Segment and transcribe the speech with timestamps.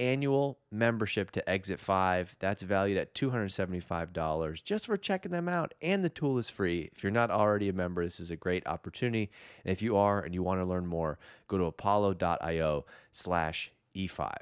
[0.00, 2.36] annual membership to Exit 5.
[2.40, 5.74] That's valued at $275 just for checking them out.
[5.82, 6.90] And the tool is free.
[6.94, 9.30] If you're not already a member, this is a great opportunity.
[9.64, 14.32] And if you are and you want to learn more, go to apollo.io slash E5.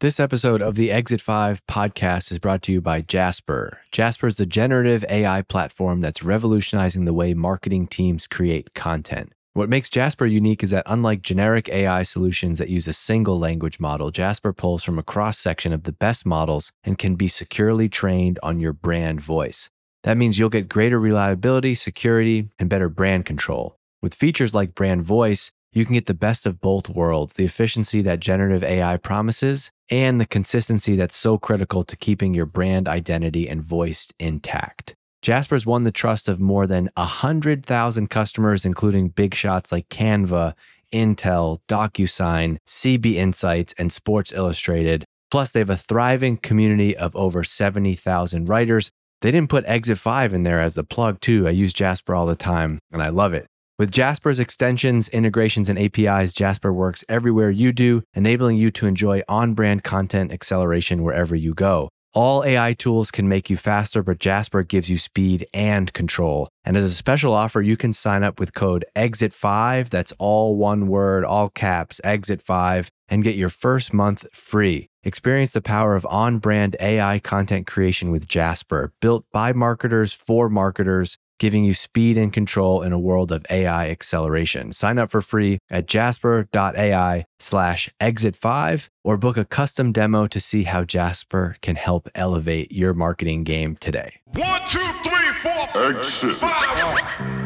[0.00, 3.80] This episode of the Exit 5 podcast is brought to you by Jasper.
[3.90, 9.32] Jasper is the generative AI platform that's revolutionizing the way marketing teams create content.
[9.58, 13.80] What makes Jasper unique is that unlike generic AI solutions that use a single language
[13.80, 17.88] model, Jasper pulls from a cross section of the best models and can be securely
[17.88, 19.68] trained on your brand voice.
[20.04, 23.74] That means you'll get greater reliability, security, and better brand control.
[24.00, 28.00] With features like brand voice, you can get the best of both worlds the efficiency
[28.02, 33.48] that generative AI promises and the consistency that's so critical to keeping your brand identity
[33.48, 34.94] and voice intact.
[35.20, 40.54] Jasper's won the trust of more than 100,000 customers, including big shots like Canva,
[40.92, 45.04] Intel, DocuSign, CB Insights, and Sports Illustrated.
[45.30, 48.90] Plus, they have a thriving community of over 70,000 writers.
[49.20, 51.46] They didn't put Exit 5 in there as the plug, too.
[51.46, 53.46] I use Jasper all the time, and I love it.
[53.78, 59.22] With Jasper's extensions, integrations, and APIs, Jasper works everywhere you do, enabling you to enjoy
[59.28, 61.88] on brand content acceleration wherever you go.
[62.14, 66.48] All AI tools can make you faster, but Jasper gives you speed and control.
[66.64, 70.88] And as a special offer, you can sign up with code EXIT5, that's all one
[70.88, 74.88] word, all caps, EXIT5, and get your first month free.
[75.04, 80.48] Experience the power of on brand AI content creation with Jasper, built by marketers for
[80.48, 84.72] marketers giving you speed and control in a world of AI acceleration.
[84.72, 90.64] Sign up for free at jasper.ai slash exit5 or book a custom demo to see
[90.64, 94.14] how Jasper can help elevate your marketing game today.
[94.34, 96.36] One, two, three, four, exit.
[96.36, 97.38] Five.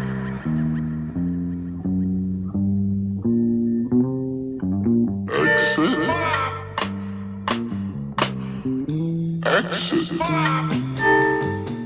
[5.31, 5.99] Exit.
[9.45, 10.82] Exit.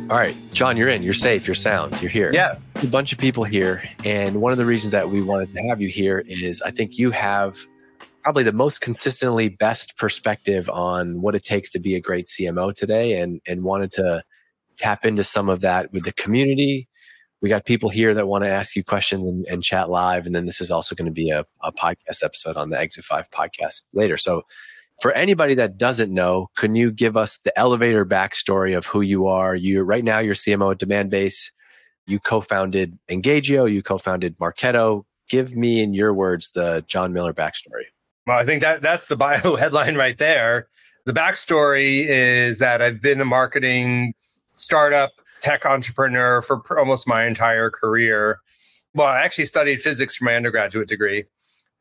[0.08, 1.02] All right, Jon, you're in.
[1.02, 1.48] You're safe.
[1.48, 2.00] You're sound.
[2.00, 2.30] You're here.
[2.32, 2.58] Yeah.
[2.76, 3.82] A bunch of people here.
[4.04, 6.96] And one of the reasons that we wanted to have you here is I think
[6.96, 7.58] you have
[8.22, 12.72] probably the most consistently best perspective on what it takes to be a great CMO
[12.72, 14.22] today and, and wanted to
[14.76, 16.88] tap into some of that with the community.
[17.42, 20.24] We got people here that want to ask you questions and, and chat live.
[20.24, 23.04] And then this is also going to be a, a podcast episode on the Exit
[23.04, 24.16] 5 podcast later.
[24.16, 24.42] So
[25.00, 29.26] for anybody that doesn't know, can you give us the elevator backstory of who you
[29.26, 29.54] are?
[29.54, 31.50] You right now you're CMO at Demandbase.
[32.06, 35.04] You co-founded Engagio, You co-founded Marketo.
[35.28, 37.86] Give me, in your words, the Jon Miller backstory.
[38.26, 40.68] Well, I think that that's the bio headline right there.
[41.04, 44.14] The backstory is that I've been a marketing
[44.54, 45.12] startup
[45.42, 48.40] tech entrepreneur for almost my entire career.
[48.94, 51.24] Well, I actually studied physics for my undergraduate degree.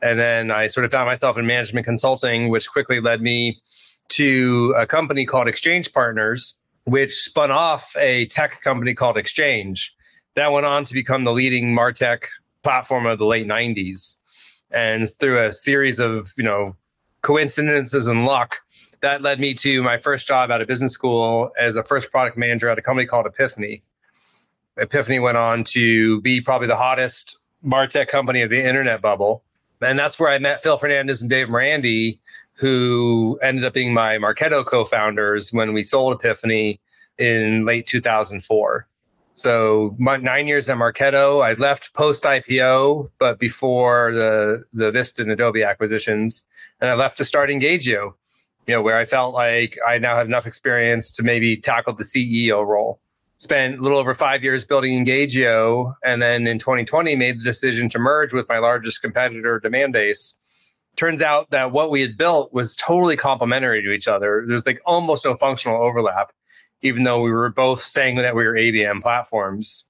[0.01, 3.61] And then I sort of found myself in management consulting, which quickly led me
[4.09, 9.95] to a company called Exchange Partners, which spun off a tech company called Exchange.
[10.35, 12.25] That went on to become the leading Martech
[12.61, 14.15] platform of the late 90s.
[14.71, 16.75] And through a series of, you know,
[17.21, 18.57] coincidences and luck,
[19.01, 22.37] that led me to my first job out of business school as a first product
[22.37, 23.83] manager at a company called Epiphany.
[24.77, 29.44] Epiphany went on to be probably the hottest Martech company of the internet bubble
[29.81, 32.19] and that's where I met Phil Fernandez and Dave Morandi,
[32.53, 36.79] who ended up being my Marketo co-founders when we sold Epiphany
[37.17, 38.87] in late 2004.
[39.35, 41.43] So my, nine years at Marketo.
[41.43, 46.45] I left post IPO, but before the the Vista and Adobe acquisitions,
[46.79, 48.13] and I left to start Engagio,
[48.65, 52.05] you know, where I felt like I now had enough experience to maybe tackle the
[52.05, 52.99] CEO role.
[53.37, 57.89] Spent a little over five years building Engagio, and then in 2020 made the decision
[57.89, 60.39] to merge with my largest competitor, Demandbase.
[60.95, 64.45] Turns out that what we had built was totally complementary to each other.
[64.47, 66.31] There's like almost no functional overlap,
[66.81, 69.89] even though we were both saying that we were ABM platforms.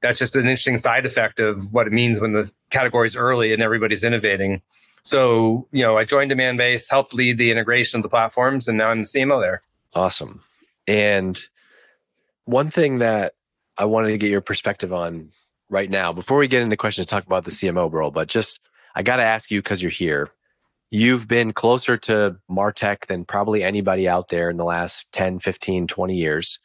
[0.00, 3.62] That's just an interesting side effect of what it means when the category's early and
[3.62, 4.60] everybody's innovating.
[5.04, 8.88] So, you know, I joined Demandbase, helped lead the integration of the platforms, and now
[8.88, 9.62] I'm the CMO there.
[9.94, 10.42] Awesome.
[10.88, 11.40] And
[12.44, 13.34] one thing that
[13.76, 15.30] I wanted to get your perspective on
[15.68, 18.60] right now, before we get into questions, talk about the CMO role, but just
[18.94, 20.30] I got to ask you because you're here.
[20.90, 25.86] You've been closer to Martech than probably anybody out there in the last 10, 15,
[25.86, 26.58] 20 years.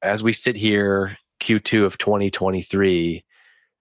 [0.00, 3.24] As we sit here, Q2 of 2023,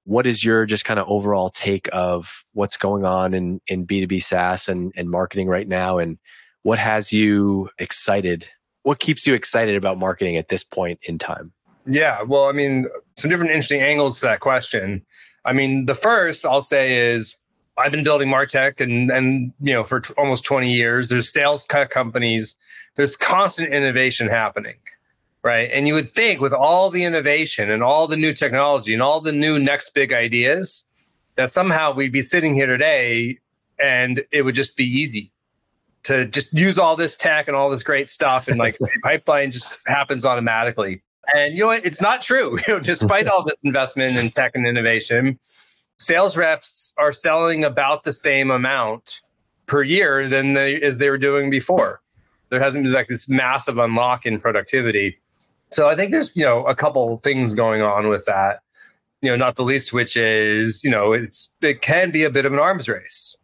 [0.04, 4.24] what is your just kind of overall take of what's going on in, in B2B
[4.24, 6.00] SaaS and, and marketing right now?
[6.00, 6.18] And
[6.64, 8.50] what has you excited?
[8.88, 11.52] What keeps you excited about marketing at this point in time?
[11.86, 12.88] Yeah, well, I mean,
[13.18, 15.06] some different interesting angles to that question.
[15.44, 17.36] I mean, the first I'll say is
[17.78, 21.10] I've been building Martech and and you know for t- almost 20 years.
[21.10, 22.56] There's sales companies.
[22.96, 24.78] There's constant innovation happening
[25.44, 25.70] right?
[25.72, 29.22] And you would think with all the innovation and all the new technology and all
[29.22, 30.84] the new next big ideas
[31.36, 33.38] that somehow we'd be sitting here today
[33.80, 35.32] and it would just be easy
[36.04, 39.68] to just use all this tech and all this great stuff and like pipeline just
[39.86, 41.02] happens automatically.
[41.34, 41.86] And you know what?
[41.86, 42.58] It's not true.
[42.68, 45.40] You know, despite all this investment in tech and innovation,
[45.98, 49.22] sales reps are selling about the same amount
[49.66, 52.02] per year than they as they were doing before.
[52.50, 55.20] There hasn't been like this massive unlock in productivity.
[55.72, 58.62] So I think there's, you know, a couple things going on with that.
[59.22, 62.46] You know, not the least which is, you know, it's it can be a bit
[62.46, 63.37] of an arms race.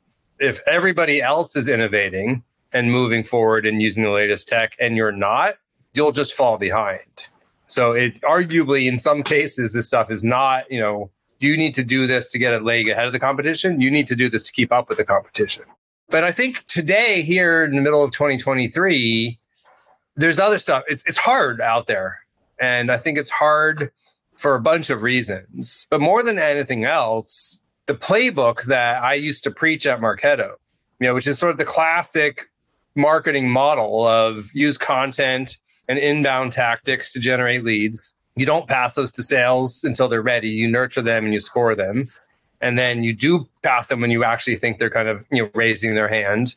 [0.43, 2.43] If everybody else is innovating
[2.73, 5.55] and moving forward and using the latest tech and you're not,
[5.93, 7.27] you'll just fall behind.
[7.67, 11.09] So it arguably in some cases this stuff is not, you know,
[11.39, 13.81] you need to do this to get a leg ahead of the competition.
[13.81, 15.63] You need to do this to keep up with the competition.
[16.09, 19.39] But I think today here in the middle of 2023,
[20.15, 20.83] there's other stuff.
[20.87, 22.19] It's it's hard out there,
[22.59, 23.91] and I think it's hard
[24.35, 25.87] for a bunch of reasons.
[25.89, 30.53] But more than anything else, the playbook that I used to preach at Marketo,
[30.99, 32.43] you know, which is sort of the classic
[32.95, 35.57] marketing model of use content
[35.87, 38.15] and inbound tactics to generate leads.
[38.35, 40.49] You don't pass those to sales until they're ready.
[40.49, 42.09] You nurture them and you score them.
[42.61, 45.49] And then you do pass them when you actually think they're kind of, you know,
[45.53, 46.55] raising their hand.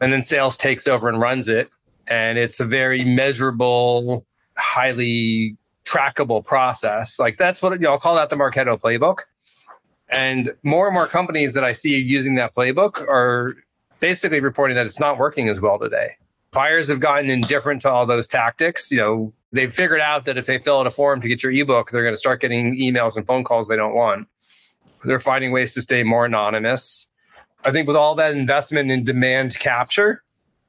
[0.00, 1.70] And then sales takes over and runs it
[2.08, 4.24] and it's a very measurable,
[4.56, 7.18] highly trackable process.
[7.18, 9.20] Like that's what you know, I'll call that the Marketo playbook.
[10.10, 13.56] And more and more companies that I see using that playbook are
[14.00, 16.16] basically reporting that it's not working as well today.
[16.50, 18.90] Buyers have gotten indifferent to all those tactics.
[18.90, 21.52] You know, they've figured out that if they fill out a form to get your
[21.52, 24.28] ebook, they're going to start getting emails and phone calls they don't want.
[25.04, 27.06] They're finding ways to stay more anonymous.
[27.64, 30.22] I think with all that investment in demand capture,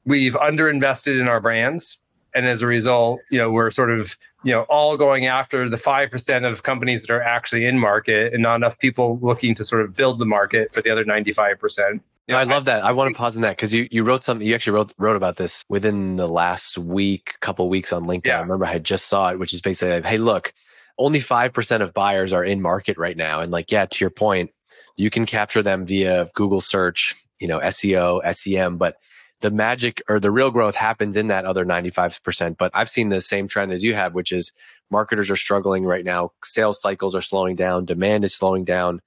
[0.06, 1.98] we've underinvested in our brands
[2.34, 5.78] and as a result you know we're sort of you know all going after the
[5.78, 9.82] 5% of companies that are actually in market and not enough people looking to sort
[9.82, 12.00] of build the market for the other 95%
[12.30, 12.84] no, I love that.
[12.84, 14.46] I want to pause on that because you, you wrote something.
[14.46, 18.28] You actually wrote wrote about this within the last week, couple weeks on LinkedIn.
[18.28, 18.38] Yeah.
[18.38, 20.54] I remember I just saw it, which is basically like, hey, look,
[21.00, 24.12] only five percent of buyers are in market right now, and like, yeah, to your
[24.12, 24.52] point,
[24.96, 28.98] you can capture them via Google search, you know, SEO, SEM, but
[29.42, 32.58] the magic or the real growth happens in that other 95%.
[32.58, 34.52] But I've seen the same trend as you have, which is
[34.90, 36.32] marketers are struggling right now.
[36.44, 37.86] Sales cycles are slowing down.
[37.86, 39.02] Demand is slowing down.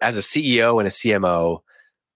[0.00, 1.60] As a CEO and a CMO,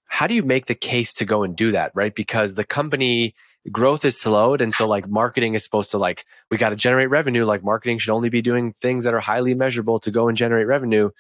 [0.07, 1.93] how do you make the case to go and do that?
[1.95, 2.15] Right.
[2.15, 3.35] Because the company
[3.73, 4.61] growth is slowed.
[4.61, 7.45] And so like marketing is supposed to like, we got to generate revenue.
[7.45, 10.69] Like marketing should only be doing things that are highly measurable to go and generate
[10.69, 11.11] revenue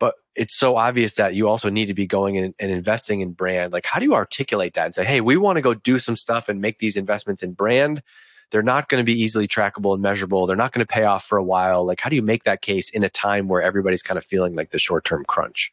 [0.00, 3.32] but it's so obvious that you also need to be going in and investing in
[3.32, 3.72] brand.
[3.72, 6.16] Like, how do you articulate that and say, hey, we want to go do some
[6.16, 8.02] stuff and make these investments in brand?
[8.50, 10.46] They're not going to be easily trackable and measurable.
[10.46, 11.84] They're not going to pay off for a while.
[11.86, 14.54] Like, how do you make that case in a time where everybody's kind of feeling
[14.54, 15.72] like the short term crunch?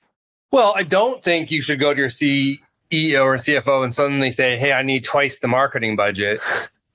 [0.52, 2.60] Well, I don't think you should go to your CEO
[3.24, 6.42] or CFO and suddenly say, hey, I need twice the marketing budget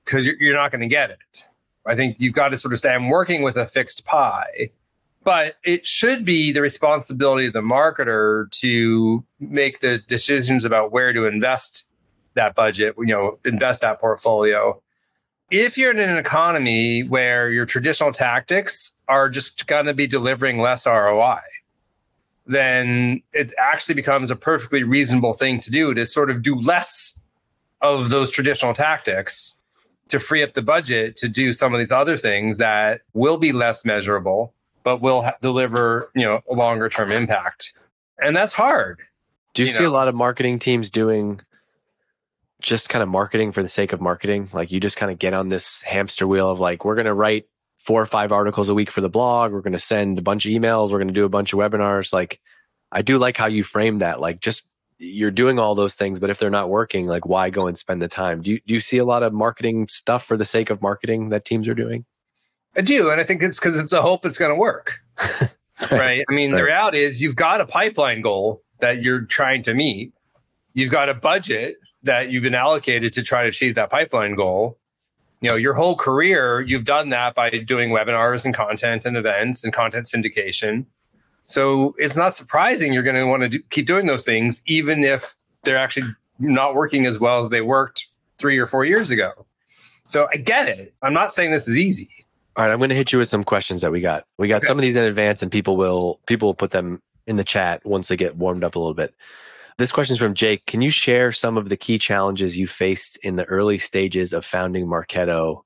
[0.04, 1.48] because you're not going to get it.
[1.86, 4.70] I think you've got to sort of say, I'm working with a fixed pie
[5.24, 11.12] but it should be the responsibility of the marketer to make the decisions about where
[11.12, 11.84] to invest
[12.34, 14.80] that budget, you know, invest that portfolio.
[15.50, 20.58] If you're in an economy where your traditional tactics are just going to be delivering
[20.58, 21.40] less ROI,
[22.46, 27.18] then it actually becomes a perfectly reasonable thing to do to sort of do less
[27.82, 29.54] of those traditional tactics
[30.08, 33.52] to free up the budget to do some of these other things that will be
[33.52, 37.72] less measurable but will ha- deliver you know a longer term impact
[38.20, 39.00] and that's hard
[39.54, 41.40] Do you, You see a lot of marketing teams doing
[42.60, 44.48] just kind of marketing for the sake of marketing?
[44.52, 47.14] Like you just kind of get on this hamster wheel of like, we're going to
[47.14, 47.46] write
[47.76, 49.52] four or five articles a week for the blog.
[49.52, 50.90] We're going to send a bunch of emails.
[50.90, 52.12] We're going to do a bunch of webinars.
[52.12, 52.40] Like,
[52.92, 54.20] I do like how you frame that.
[54.20, 54.62] Like, just
[54.98, 58.00] you're doing all those things, but if they're not working, like, why go and spend
[58.00, 58.42] the time?
[58.42, 61.30] Do you, do you see a lot of marketing stuff for the sake of marketing
[61.30, 62.04] that teams are doing?
[62.76, 64.98] I do and i think it's because it's a hope it's going to work.
[65.90, 66.24] Right.
[66.28, 66.64] I mean the Right.
[66.64, 70.12] reality is you've got a pipeline goal that you're trying to meet.
[70.74, 74.78] You've got a budget that you've been allocated to try to achieve that pipeline goal.
[75.40, 79.64] You know your whole career you've done that by doing webinars and content and events
[79.64, 80.86] and content syndication.
[81.46, 85.02] So it's not surprising you're going to want to do, keep doing those things even
[85.02, 86.06] if they're actually
[86.38, 88.06] not working as well as they worked
[88.38, 89.32] three or four years ago.
[90.06, 90.94] So i get it.
[91.02, 92.10] I'm not saying this is easy
[92.56, 94.24] All right, I'm going to hit you with some questions that we got.
[94.38, 94.66] We got Okay.
[94.66, 97.84] some of these in advance, and people will people will put them in the chat
[97.86, 99.14] once they get warmed up a little bit.
[99.78, 100.66] This question is from Jake.
[100.66, 104.44] Can you share some of the key challenges you faced in the early stages of
[104.44, 105.62] founding Marketo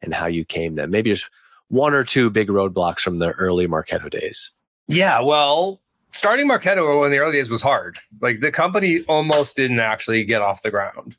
[0.00, 0.90] and how you came them?
[0.90, 1.28] Maybe just
[1.68, 4.52] one or two big roadblocks from the early Marketo days.
[4.86, 5.80] Yeah, well,
[6.12, 7.98] starting Marketo in the early days was hard.
[8.20, 11.16] Like the company almost didn't actually get off the ground.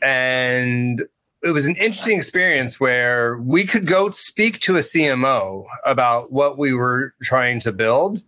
[0.00, 1.02] And
[1.44, 6.56] it was an interesting experience where we could go speak to a CMO about what
[6.56, 8.22] we were trying to build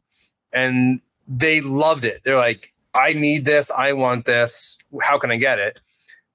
[0.53, 2.21] and they loved it.
[2.25, 4.77] They're like, I need this, I want this.
[5.01, 5.81] How can I get it?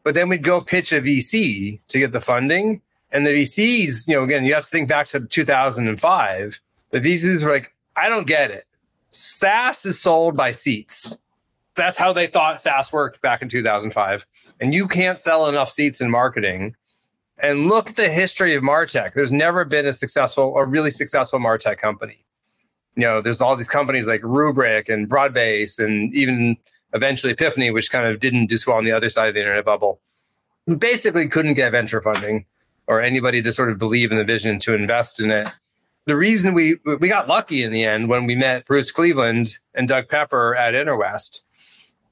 [0.04, 2.82] But then we'd go pitch a VC to get the funding.
[3.12, 6.62] And the VCs, you know, again, you have to think back to 2005.
[6.90, 8.66] The VCs were like, I don't get it.
[9.12, 11.18] SaaS is sold by seats.
[11.76, 14.26] That's how they thought SaaS worked back in 2005.
[14.60, 16.76] And you can't sell enough seats in marketing.
[17.38, 19.14] And look at the history of Martech.
[19.14, 22.26] There's never been a successful, a really successful Martech company.
[22.96, 26.58] You know, there's all these companies like Rubric and Broadbase and even
[26.94, 29.66] eventually Epiphany, which kind of didn't do well on the other side of the internet
[29.66, 30.02] bubble.
[30.78, 32.46] Basically couldn't get venture funding
[32.86, 35.48] or anybody to sort of believe in the vision to invest in it
[36.06, 39.88] the reason we we got lucky in the end when we met Bruce Cleveland and
[39.88, 41.46] Doug Pepper at Interwest.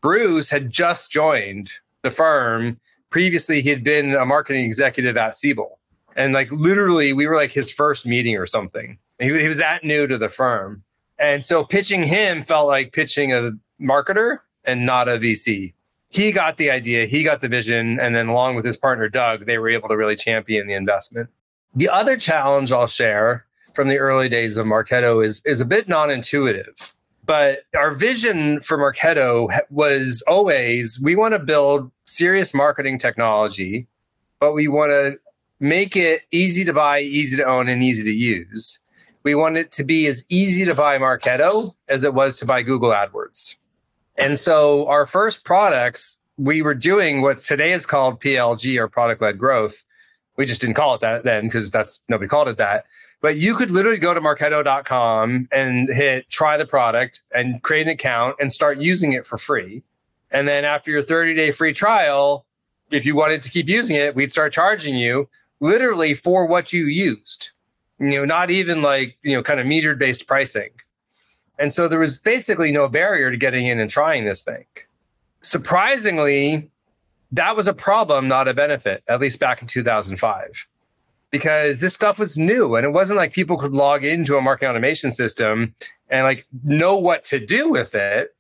[0.02, 1.72] Bruce had just joined
[2.04, 2.80] the firm.
[3.10, 5.80] Previously, he had been a marketing executive at Siebel,
[6.16, 8.98] and like literally, we were like his first meeting or something.
[9.20, 10.84] He, he was that new to the firm,
[11.18, 13.52] and so pitching him felt like pitching a
[13.82, 15.74] marketer and not a VC.
[16.10, 19.46] He got the idea, he got the vision, and then along with his partner Doug,
[19.46, 21.30] they were able to really champion the investment.
[21.76, 25.88] The other challenge I'll share from the early days of Marketo is is a bit
[25.88, 26.94] non-intuitive.
[27.30, 33.86] But our vision for Marketo was always we want to build serious marketing technology,
[34.40, 35.20] but we want to
[35.60, 38.80] make it easy to buy, easy to own, and easy to use.
[39.22, 42.64] We want it to be as easy to buy Marketo as it was to buy
[42.64, 43.58] Google AdWords.
[44.18, 49.22] And so our first products, we were doing what today is called PLG or product
[49.22, 49.84] led growth.
[50.38, 52.88] We just didn't call it that then because that's nobody called it that.
[53.22, 57.94] But you could literally go to marketo.com and hit try the product and create an
[57.94, 59.84] account and start using it for free.
[60.32, 62.46] And then after your 30 day free trial,
[62.92, 65.28] if you wanted to keep using it, we'd start charging you
[65.60, 67.52] literally for what you used.
[68.00, 70.70] You know, not even like, you know, kind of metered based pricing.
[71.58, 74.66] And so there was basically no barrier to getting in and trying this thing.
[75.42, 76.72] Surprisingly,
[77.34, 80.68] that was a problem, not a benefit, at least back in 2005
[81.32, 84.70] because this stuff was new and it wasn't like people could log into a marketing
[84.70, 85.76] automation system
[86.10, 88.36] and like know what to do with it.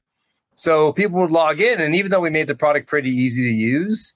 [0.55, 3.53] So people would log in and even though we made the product pretty easy to
[3.53, 4.13] use,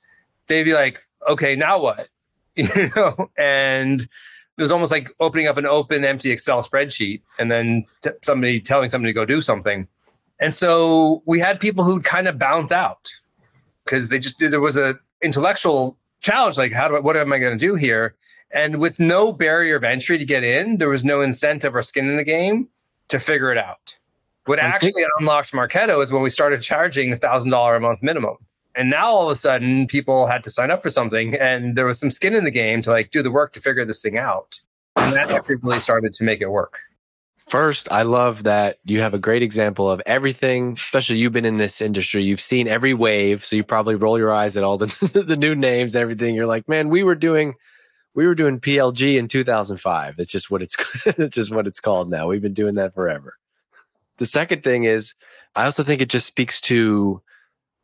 [0.47, 2.09] they'd be like, okay, now what?
[2.55, 7.51] You know, and it was almost like opening up an open empty Excel spreadsheet and
[7.51, 9.87] then t- somebody telling somebody to go do something.
[10.39, 13.09] And so we had people who'd kind of bounce out
[13.85, 17.39] because they just there was a intellectual challenge like how do I, what am I
[17.39, 18.15] going to do here?
[18.53, 22.07] And with no barrier of entry to get in, there was no incentive or skin
[22.09, 22.69] in the game
[23.09, 23.95] to figure it out.
[24.45, 27.79] What I think- actually unlocked Marketo is when we started charging the thousand dollar a
[27.79, 28.37] month minimum.
[28.75, 31.85] And now all of a sudden, people had to sign up for something, and there
[31.85, 34.17] was some skin in the game to like do the work to figure this thing
[34.17, 34.59] out.
[34.95, 36.79] And that actually really started to make it work.
[37.37, 41.57] First, I love that you have a great example of everything, especially you've been in
[41.57, 42.23] this industry.
[42.23, 43.43] You've seen every wave.
[43.45, 46.33] So you probably roll your eyes at all the, the new names and everything.
[46.35, 47.53] You're like, man, we were doing
[48.15, 50.15] we were doing PLG in 2005.
[50.17, 52.27] It's just what it's it's just what it's called now.
[52.27, 53.33] We've been doing that forever.
[54.17, 55.13] The second thing is
[55.55, 57.21] I also think it just speaks to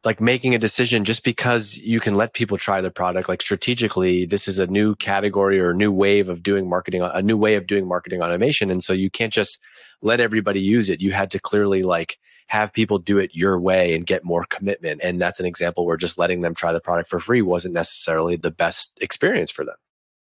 [0.06, 4.26] like making a decision just because you can let people try the product like strategically
[4.26, 7.56] this is a new category or a new wave of doing marketing a new way
[7.56, 9.60] of doing marketing automation and so you can't just
[10.02, 12.18] let everybody use it you had to clearly like
[12.48, 15.98] have people do it your way and get more commitment and that's an example where
[15.98, 19.76] just letting them try the product for free wasn't necessarily the best experience for them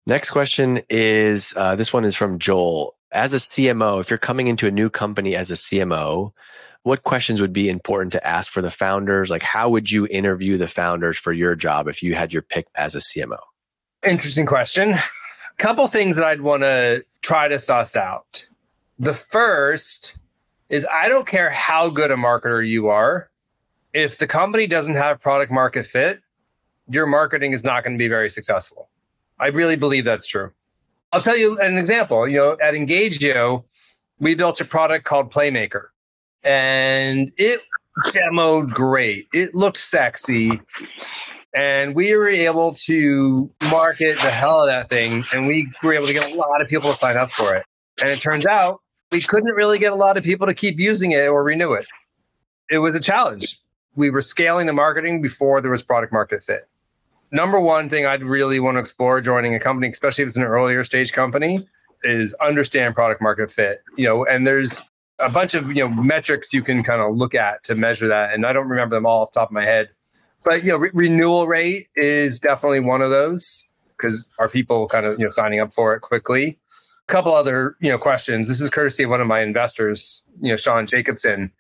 [0.06, 4.48] next question is uh, this one is from joel as a cmo if you're coming
[4.48, 6.32] into a new company as a cmo
[6.84, 9.30] what questions would be important to ask for the founders?
[9.30, 12.66] Like, how would you interview the founders for your job if you had your pick
[12.74, 13.38] as a CMO?
[14.06, 14.90] Interesting question.
[14.92, 15.02] A
[15.56, 18.46] couple things that I'd want to try to suss out.
[18.98, 20.18] The first
[20.68, 23.30] is I don't care how good a marketer you are.
[23.94, 26.20] If the company doesn't have product market fit,
[26.90, 28.90] your marketing is not going to be very successful.
[29.38, 30.52] I really believe that's true.
[31.12, 32.26] I'll tell you an example.
[32.28, 33.64] You know, at Engagio,
[34.18, 35.86] we built a product called Playmaker
[36.42, 37.60] and it
[38.06, 39.26] demoed great.
[39.32, 40.60] It looked sexy.
[41.54, 45.24] And we were able to market the hell of that thing.
[45.32, 47.64] And we were able to get a lot of people to sign up for it.
[48.00, 48.80] And it turns out
[49.12, 51.86] we couldn't really get a lot of people to keep using it or renew it.
[52.70, 53.58] It was a challenge.
[53.94, 56.68] We were scaling the marketing before there was product market fit.
[57.34, 60.44] Number one thing I'd really want to explore joining a company, especially if it's an
[60.44, 61.66] earlier stage company,
[62.04, 63.82] is understand product market fit.
[63.96, 64.80] You know, and there's
[65.18, 68.32] a bunch of you know metrics you can kind of look at to measure that,
[68.32, 69.90] and I don't remember them all off the top of my head.
[70.44, 75.04] But you know, re- renewal rate is definitely one of those because are people kind
[75.04, 76.56] of you know signing up for it quickly?
[77.08, 78.46] A couple other you know questions.
[78.46, 81.50] This is courtesy of one of my investors, you know, Sean Jacobson.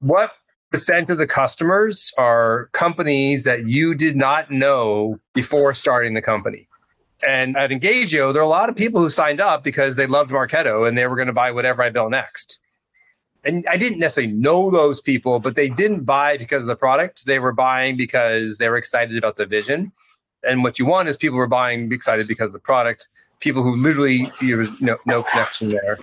[0.00, 0.32] What
[0.70, 6.68] percent of the customers are companies that you did not know before starting the company?
[7.26, 10.30] And at Engagio, there are a lot of people who signed up because they loved
[10.30, 12.58] Marketo and they were going to buy whatever I built next
[13.44, 17.24] and I didn't necessarily know those people, but they didn't buy because of the product.
[17.26, 19.92] They were buying because they were excited about the vision.
[20.44, 23.08] And what you want is people who are buying excited because of the product,
[23.40, 25.98] people who literally there was no, no connection there.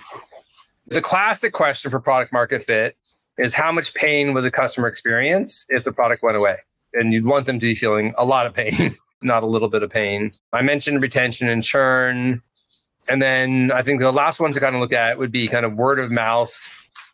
[0.87, 2.97] The classic question for product market fit
[3.37, 6.57] is how much pain would the customer experience if the product went away?
[6.93, 9.83] And you'd want them to be feeling a lot of pain, not a little bit
[9.83, 10.33] of pain.
[10.53, 12.41] I mentioned retention and churn.
[13.07, 15.65] And then I think the last one to kind of look at would be kind
[15.65, 16.53] of word of mouth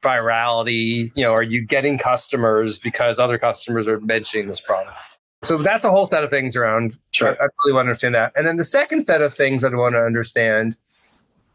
[0.01, 1.15] virality?
[1.15, 4.97] You know, are you getting customers because other customers are mentioning this product?
[5.43, 6.97] So that's a whole set of things around.
[7.11, 7.29] Sure.
[7.29, 8.31] I, I really want to understand that.
[8.35, 10.75] And then the second set of things that I want to understand,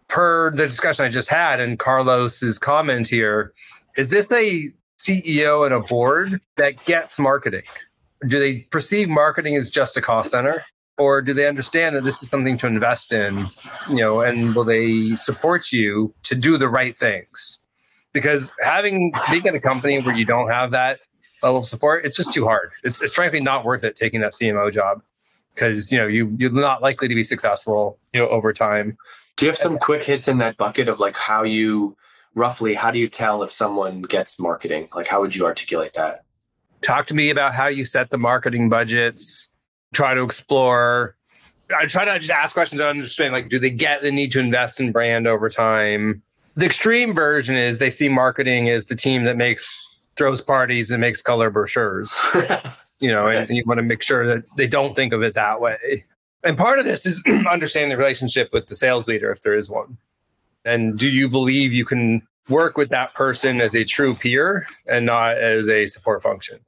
[0.09, 3.53] per the discussion I just had and Carlos's comment here,
[3.97, 7.65] is this a CEO and a board that gets marketing?
[8.27, 10.65] Do they perceive marketing as just a cost center?
[10.99, 13.47] Or do they understand that this is something to invest in,
[13.91, 17.59] you know, and will they support you to do the right things?
[18.17, 21.01] because having being in a company where you don't have that
[21.43, 22.73] level of support, it's just too hard.
[22.83, 25.03] It's, it's frankly not worth it taking that CMO job
[25.55, 28.97] because you know you you're not likely to be successful you know over time.
[29.37, 31.95] Do you have some quick hits in that bucket of like how you
[32.37, 34.89] roughly how do you tell if someone gets marketing?
[34.95, 36.25] Like how would you articulate that?
[36.83, 39.49] Talk to me about how you set the marketing budgets.
[39.93, 41.17] Try to explore.
[41.77, 44.39] I try to just ask questions to understand like do they get the need to
[44.39, 46.23] invest in brand over time?
[46.57, 49.79] the extreme version is they see marketing as the team that makes
[50.17, 52.15] throws parties and makes color brochures.
[52.99, 55.35] you know, and, and you want to make sure that they don't think of it
[55.35, 56.05] that way.
[56.43, 59.69] And part of this is understanding the relationship with the sales leader, if there is
[59.69, 59.99] one.
[60.67, 65.07] And do you believe you can work with that person as a true peer and
[65.07, 66.59] not as a support function?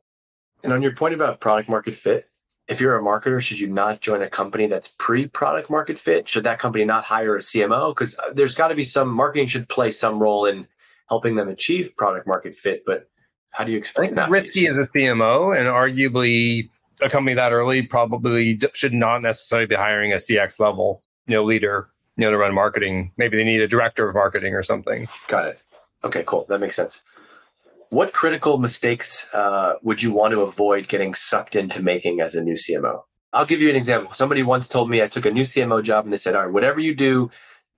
[0.63, 2.29] And on your point about product market fit,
[2.69, 6.29] if you're a marketer, should you not join a company that's pre-product market fit?
[6.29, 7.91] Should that company not hire a CMO?
[7.91, 10.67] Because uh, there's got to be some marketing should play some role in
[11.09, 12.85] helping them achieve product market fit.
[12.87, 13.09] But
[13.51, 14.23] how do you explain that?
[14.23, 16.69] It's risky as a CMO, and arguably
[17.01, 21.45] a company that early probably should not necessarily be hiring a CX level, you know,
[21.45, 23.13] leader, you know, to run marketing.
[23.17, 25.09] Maybe they need a director of marketing or something.
[25.29, 25.61] Got it.
[26.05, 26.45] Okay, cool.
[26.51, 27.03] That makes sense
[27.91, 32.43] what critical mistakes uh, would you want to avoid getting sucked into making as a
[32.43, 33.03] new CMO?
[33.33, 34.13] I'll give you an example.
[34.13, 36.53] Somebody once told me I took a new CMO job and they said, all right,
[36.53, 37.31] whatever you do,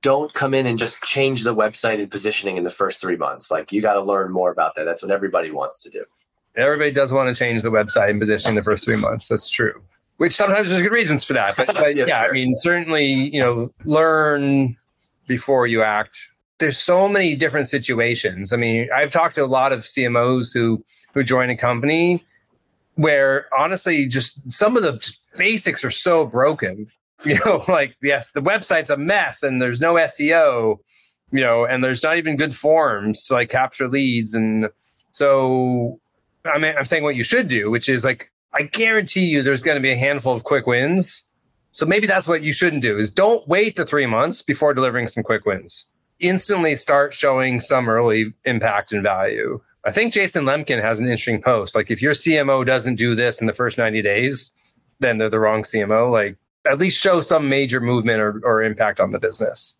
[0.02, 3.50] don't come in and just change the website and positioning in the first three months.
[3.50, 4.84] Like you got to learn more about that.
[4.84, 6.04] That's what everybody wants to do.
[6.56, 9.28] Everybody does want to change the website and positioning the first three months.
[9.28, 9.82] That's true.
[10.20, 11.56] Which sometimes there's good reasons for that.
[11.56, 14.76] But, but yeah, yeah I mean, certainly, you know, learn
[15.26, 16.18] before you act
[16.60, 18.52] there's so many different situations.
[18.52, 22.22] I mean, I've talked to a lot of CMOs who who join a company
[22.94, 26.86] where honestly, just some of the basics are so broken.
[27.22, 30.78] You know, like yes, the website's a mess and there's no SEO,
[31.30, 34.32] you know, and there's not even good forms to like capture leads.
[34.32, 34.70] And
[35.10, 36.00] so
[36.46, 39.62] I mean, I'm saying what you should do, which is like, I guarantee you there's
[39.62, 41.22] going to be a handful of quick wins.
[41.72, 45.06] So maybe that's what you shouldn't do is don't wait the three months before delivering
[45.06, 45.84] some quick wins.
[46.18, 49.60] Instantly start showing some early impact and value.
[49.84, 51.74] I think Jason Lemkin has an interesting post.
[51.74, 54.50] Like if your CMO doesn't do this in the first 90 days,
[54.98, 56.10] then they're the wrong CMO.
[56.10, 56.36] Like
[56.66, 59.76] at least show some major movement or, or impact on the business.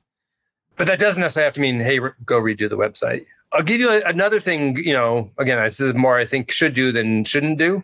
[0.76, 3.26] But that doesn't necessarily have to mean, hey, re- go redo the website.
[3.52, 6.72] I'll give you a, another thing, you know, again, this is more I think should
[6.72, 7.82] do than shouldn't do.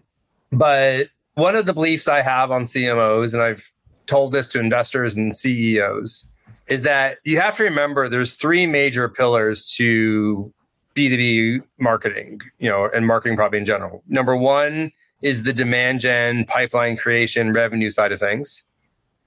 [0.53, 3.71] But one of the beliefs I have on CMOs, and I've
[4.07, 6.27] told this to investors and CEOs,
[6.69, 10.53] is that you have to remember there's three major pillars to
[10.95, 14.03] B2B marketing, you know, and marketing probably in general.
[14.09, 14.91] Number one
[15.23, 18.65] is the demand gen, pipeline creation, revenue side of things.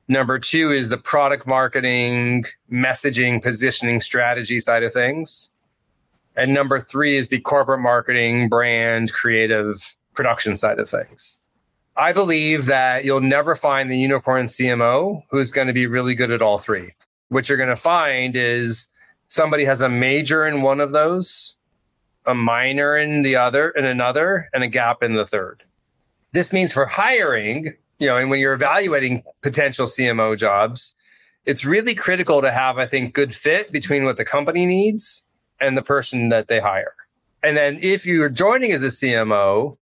[0.07, 5.53] Number two is the product marketing, messaging, positioning, strategy side of things.
[6.35, 11.39] And number three is the corporate marketing, brand, creative, production side of things.
[11.95, 16.29] I believe that you'll never find the unicorn CMO who's going to be really good
[16.29, 16.91] at all three.
[17.29, 18.89] What you're going to find is
[19.27, 21.55] somebody has a major in one of those,
[22.25, 25.63] a minor in the other, in another, and a gap in the third.
[26.33, 30.95] This means for hiring, you know, and when you're evaluating potential CMO jobs,
[31.45, 35.23] it's really critical to have, I think, good fit between what the company needs
[35.61, 36.93] and the person that they hire.
[37.41, 39.77] And then if you're joining as a CMO,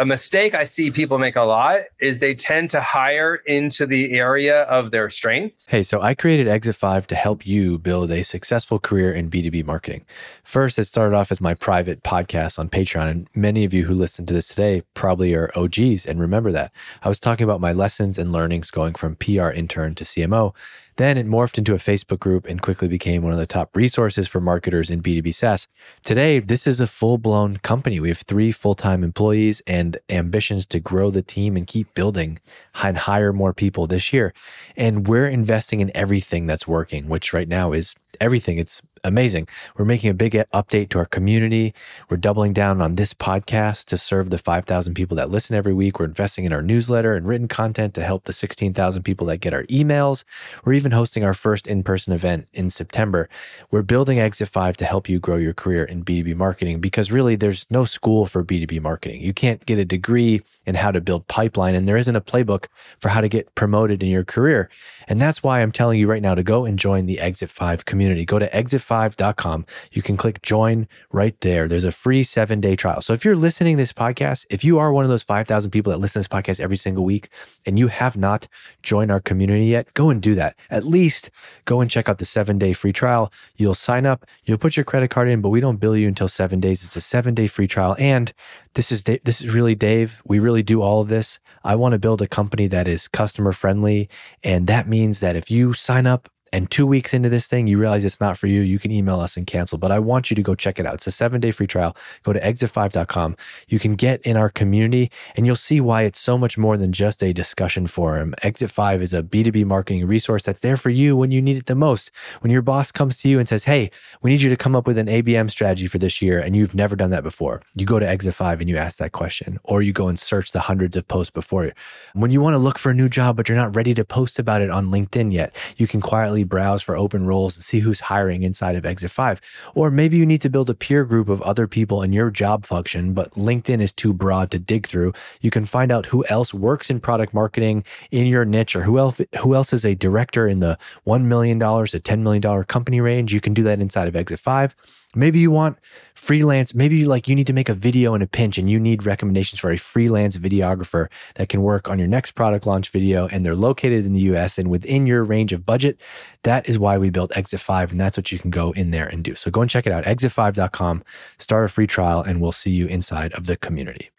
[0.00, 4.18] a mistake I see people make a lot is they tend to hire into the
[4.18, 5.66] area of their strength.
[5.68, 9.62] Hey, so I created Exit 5 to help you build a successful career in B2B
[9.66, 10.06] marketing.
[10.42, 13.92] First, it started off as my private podcast on Patreon, and many of you who
[13.92, 16.72] listen to this today probably are OGs and remember that.
[17.02, 20.54] I was talking about my lessons and learnings going from PR intern to CMO.
[21.00, 24.28] Then it morphed into a Facebook group and quickly became one of the top resources
[24.28, 25.66] for marketers in B2B SaaS.
[26.04, 27.98] Today, this is a full blown company.
[28.00, 32.38] We have three full time employees and ambitions to grow the team and keep building
[32.82, 34.34] and hire more people this year.
[34.76, 38.58] And we're investing in everything that's working, which right now is everything.
[38.58, 39.48] It's amazing.
[39.76, 41.74] We're making a big uh, update to our community.
[42.08, 45.98] We're doubling down on this podcast to serve the 5,000 people that listen every week.
[45.98, 49.54] We're investing in our newsletter and written content to help the 16,000 people that get
[49.54, 50.24] our emails.
[50.64, 53.28] We're even hosting our first in person event in September.
[53.70, 57.36] We're building Exit 5 to help you grow your career in B2B marketing because really
[57.36, 59.20] there's no school for B2B marketing.
[59.20, 62.66] You can't get a degree in how to build pipeline, and there isn't a playbook
[62.98, 64.68] for how to get promoted in your career.
[65.08, 67.84] And that's why I'm telling you right now to go and join the Exit 5
[67.84, 68.24] community.
[68.24, 68.54] Go to
[68.90, 69.66] exit5.com.
[69.92, 71.68] You can click join right there.
[71.68, 73.00] There's a free seven day trial.
[73.00, 75.98] So if you're listening this podcast, if you are one of those 5,000 people that
[75.98, 77.28] listen to this podcast every single week
[77.66, 78.48] and you have not
[78.82, 80.56] joined our community yet, go and do that.
[80.70, 81.30] At least
[81.64, 83.32] go and check out the seven day free trial.
[83.56, 86.28] You'll sign up, you'll put your credit card in, but we don't bill you until
[86.28, 86.82] seven days.
[86.84, 87.96] It's a seven day free trial.
[87.98, 88.32] And
[88.74, 90.22] this is this is really Dave.
[90.24, 91.40] We really do all of this.
[91.64, 94.08] I want to build a company that is customer friendly,
[94.44, 97.78] and that means that if you sign up and two weeks into this thing, you
[97.78, 99.78] realize it's not for you, you can email us and cancel.
[99.78, 100.94] But I want you to go check it out.
[100.94, 101.96] It's a seven day free trial.
[102.22, 103.36] Go to exit5.com.
[103.68, 106.92] You can get in our community and you'll see why it's so much more than
[106.92, 108.34] just a discussion forum.
[108.42, 111.66] Exit 5 is a B2B marketing resource that's there for you when you need it
[111.66, 112.10] the most.
[112.40, 113.90] When your boss comes to you and says, Hey,
[114.22, 116.74] we need you to come up with an ABM strategy for this year, and you've
[116.74, 119.82] never done that before, you go to Exit 5 and you ask that question, or
[119.82, 121.72] you go and search the hundreds of posts before you.
[122.14, 124.38] When you want to look for a new job, but you're not ready to post
[124.38, 128.00] about it on LinkedIn yet, you can quietly browse for open roles and see who's
[128.00, 129.40] hiring inside of Exit 5.
[129.74, 132.66] Or maybe you need to build a peer group of other people in your job
[132.66, 135.12] function, but LinkedIn is too broad to dig through.
[135.40, 138.98] You can find out who else works in product marketing in your niche or who
[138.98, 143.32] else who else is a director in the $1 million to $10 million company range.
[143.32, 144.76] You can do that inside of Exit 5.
[145.14, 145.76] Maybe you want
[146.14, 148.78] freelance, maybe you like you need to make a video in a pinch and you
[148.78, 153.26] need recommendations for a freelance videographer that can work on your next product launch video
[153.28, 156.00] and they're located in the US and within your range of budget.
[156.44, 159.08] That is why we built Exit 5 and that's what you can go in there
[159.08, 159.34] and do.
[159.34, 161.02] So go and check it out exit5.com,
[161.38, 164.10] start a free trial and we'll see you inside of the community.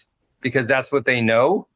[0.41, 1.67] Because that's what they know.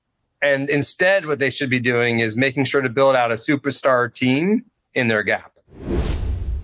[0.42, 4.14] And instead what they should be doing is making sure to build out a superstar
[4.14, 5.55] team in their gap.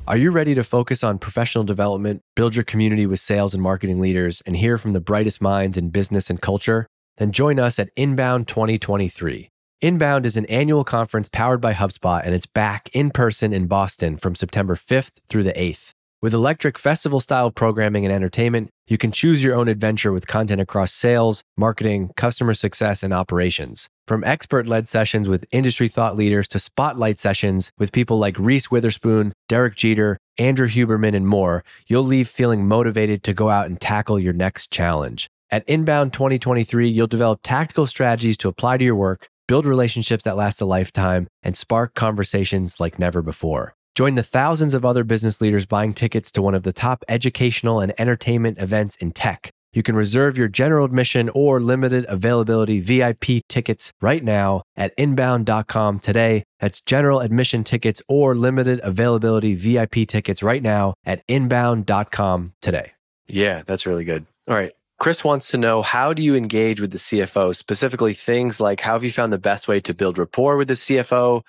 [0.07, 4.01] Are you ready to focus on professional development, build your community with sales and marketing
[4.01, 6.87] leaders, and hear from the brightest minds in business and culture?
[7.17, 9.49] Then join us at Inbound 2023.
[9.81, 14.17] Inbound is an annual conference powered by HubSpot, and it's back in person in Boston
[14.17, 15.93] from September 5th through the 8th.
[16.23, 20.61] With electric festival style programming and entertainment, you can choose your own adventure with content
[20.61, 23.89] across sales, marketing, customer success, and operations.
[24.07, 28.69] From expert led sessions with industry thought leaders to spotlight sessions with people like Reese
[28.69, 33.81] Witherspoon, Derek Jeter, Andrew Huberman, and more, you'll leave feeling motivated to go out and
[33.81, 35.27] tackle your next challenge.
[35.49, 40.37] At Inbound 2023, you'll develop tactical strategies to apply to your work, build relationships that
[40.37, 43.73] last a lifetime, and spark conversations like never before.
[43.93, 47.81] Join the thousands of other business leaders buying tickets to one of the top educational
[47.81, 49.51] and entertainment events in tech.
[49.73, 55.99] You can reserve your general admission or limited availability VIP tickets right now at inbound.com
[55.99, 56.43] today.
[56.59, 62.91] That's general admission tickets or limited availability VIP tickets right now at inbound.com today.
[63.27, 64.25] Yeah, that's really good.
[64.47, 64.73] All right.
[64.99, 68.93] Chris wants to know how do you engage with the CFO, specifically things like how
[68.93, 71.41] have you found the best way to build rapport with the CFO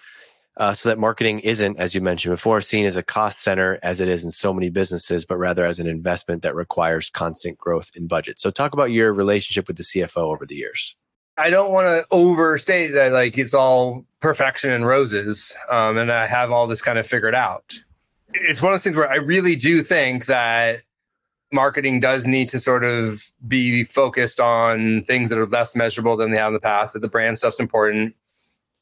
[0.58, 4.00] uh, so that marketing isn't, as you mentioned before, seen as a cost center as
[4.00, 7.90] it is in so many businesses, but rather as an investment that requires constant growth
[7.94, 8.38] in budget.
[8.38, 10.94] So, talk about your relationship with the CFO over the years.
[11.38, 16.26] I don't want to overstate that like it's all perfection and roses, um, and I
[16.26, 17.74] have all this kind of figured out.
[18.34, 20.82] It's one of the things where I really do think that
[21.50, 26.30] marketing does need to sort of be focused on things that are less measurable than
[26.30, 26.92] they have in the past.
[26.92, 28.14] That the brand stuff's important.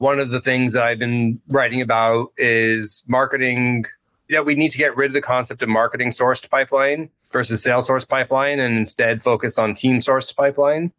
[0.01, 3.85] One of the things that I've been writing about is marketing.
[4.29, 7.87] Yeah, we need to get rid of the concept of marketing sourced pipeline versus sales
[7.87, 10.91] sourced pipeline, and instead focus on team sourced pipeline.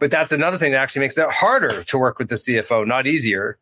[0.00, 3.06] But that's another thing that actually makes it harder to work with the CFO, not
[3.06, 3.56] easier,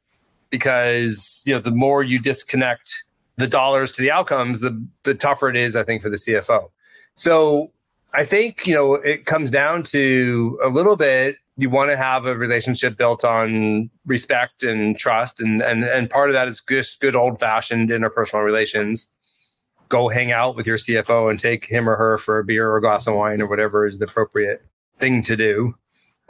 [0.48, 3.04] because you know the more you disconnect
[3.36, 6.70] the dollars to the outcomes, the the tougher it is, I think, for the CFO.
[7.14, 7.72] So
[8.14, 12.26] I think, you know, it comes down to a little bit you want to have
[12.26, 17.00] a relationship built on respect and trust and and and part of that is just
[17.00, 19.08] good old fashioned interpersonal relations.
[19.88, 22.76] Go hang out with your CFO and take him or her for a beer or
[22.76, 24.62] a glass of wine or whatever is the appropriate
[24.98, 25.74] thing to do.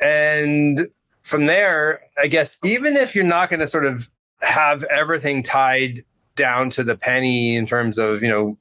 [0.00, 0.88] And
[1.22, 4.10] from there, I guess even if you're not going to sort of
[4.42, 6.04] have everything tied
[6.36, 8.58] down to the penny in terms of, you know,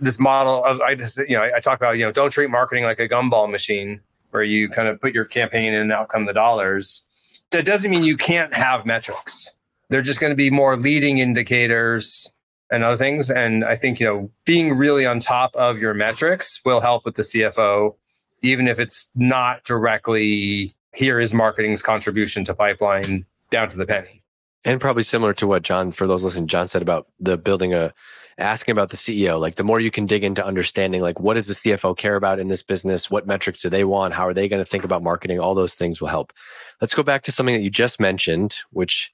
[0.00, 2.50] this model of I just you know I, I, talk about you know don't treat
[2.50, 6.08] marketing like a gumball machine where you kind of put your campaign in and out
[6.08, 7.02] come the dollars.
[7.50, 9.50] That doesn't mean you can't have metrics.
[9.88, 12.32] They're just going to be more leading indicators
[12.70, 13.30] and other things.
[13.30, 17.16] And I think you know being really on top of your metrics will help with
[17.16, 17.94] the CFO,
[18.42, 24.22] even if it's not directly here is marketing's contribution to pipeline down to the penny.
[24.64, 27.94] And probably similar to what Jon, for those listening, Jon said about the building a
[28.38, 29.38] asking about the CEO.
[29.38, 32.38] Like the more you can dig into understanding, like what does the CFO care about
[32.38, 33.10] in this business?
[33.10, 34.14] What metrics do they want?
[34.14, 35.40] How are they going to think about marketing?
[35.40, 36.32] All those things will help.
[36.80, 39.12] Let's go back to something that you just mentioned, which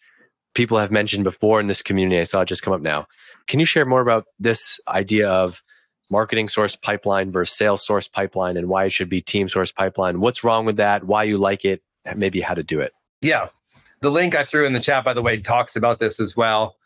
[0.54, 2.20] people have mentioned before in this community.
[2.20, 3.06] I saw it just come up now.
[3.48, 5.62] Can you share more about this idea of
[6.10, 10.20] marketing source pipeline versus sales source pipeline and why it should be team source pipeline?
[10.20, 11.04] What's wrong with that?
[11.04, 11.82] Why you like it?
[12.14, 12.92] Maybe how to do it.
[13.22, 13.48] Yeah.
[14.02, 16.76] The link I threw in the chat, by the way, talks about this as well.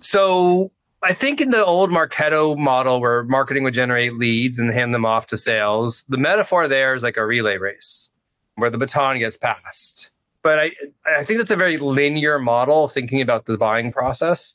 [0.00, 0.70] So
[1.04, 5.04] I think in the old Marketo model where marketing would generate leads and hand them
[5.04, 8.08] off to sales, the metaphor there is like a relay race
[8.54, 10.08] where the baton gets passed.
[10.40, 10.70] But I,
[11.06, 14.54] I think that's a very linear model thinking about the buying process.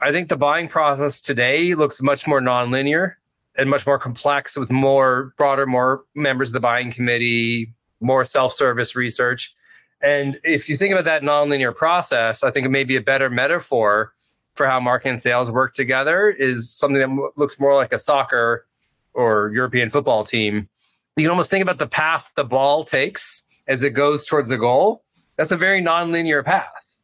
[0.00, 3.14] I think the buying process today looks much more nonlinear
[3.56, 8.96] and much more complex with more broader, more members of the buying committee, more self-service
[8.96, 9.54] research.
[10.00, 13.28] And if you think about that nonlinear process, I think it may be a better
[13.28, 14.14] metaphor
[14.58, 18.66] for how marketing and sales work together is something that looks more like a soccer
[19.14, 20.68] or European football team.
[21.16, 24.58] You can almost think about the path the ball takes as it goes towards the
[24.58, 25.02] goal.
[25.36, 27.02] That's a very nonlinear path.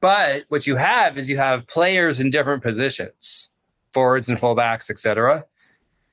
[0.00, 3.50] But what you have is you have players in different positions,
[3.92, 5.44] forwards and fullbacks, etc.,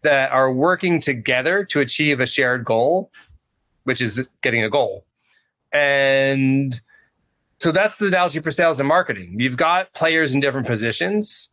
[0.01, 3.11] that are working together to achieve a shared goal,
[3.83, 5.05] which is getting a goal.
[5.71, 6.79] And
[7.61, 9.35] so that's the analogy for sales and marketing.
[9.37, 11.47] You've got players in different positions,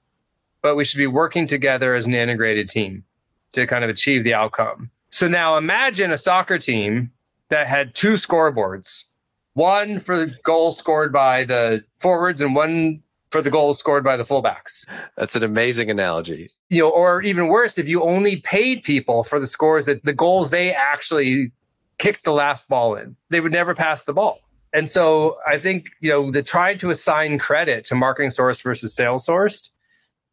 [0.63, 3.05] but we should be working together as an integrated team
[3.53, 4.91] to kind of achieve the outcome.
[5.11, 7.11] So now imagine a soccer team
[7.51, 9.05] that had two scoreboards
[9.53, 14.17] one for the goals scored by the forwards and one for the goals scored by
[14.17, 14.87] the fullbacks.
[15.19, 16.49] That's an amazing analogy.
[16.71, 20.15] You know, or even worse, if you only paid people for the scores that the
[20.15, 21.53] goals they actually
[21.99, 24.41] kicked the last ball in, they would never pass the ball.
[24.73, 28.95] And so I think, you know, the trying to assign credit to marketing source versus
[28.95, 29.71] sales sourced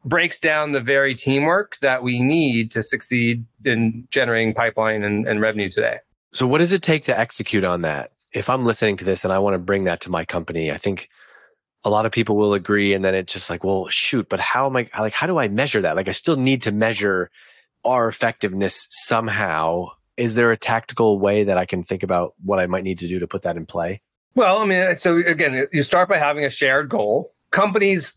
[0.04, 5.40] breaks down the very teamwork that we need to succeed in generating pipeline and, and
[5.40, 5.98] revenue today.
[6.32, 8.12] So what does it take to execute on that?
[8.32, 10.76] If I'm listening to this and I want to bring that to my company, I
[10.76, 11.08] think
[11.82, 12.92] a lot of people will agree.
[12.92, 15.48] And then it's just like, well, shoot, but how am I like, how do I
[15.48, 15.96] measure that?
[15.96, 17.30] Like I still need to measure
[17.84, 19.88] our effectiveness somehow.
[20.16, 23.08] Is there a tactical way that I can think about what I might need to
[23.08, 24.02] do to put that in play?
[24.36, 27.32] Well, I mean, so again, you start by having a shared goal.
[27.52, 28.12] Companies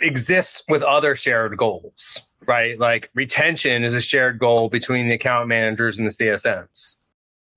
[0.00, 2.78] exist with other shared goals, right?
[2.78, 6.94] Like retention is a shared goal between the account managers and the CSMs.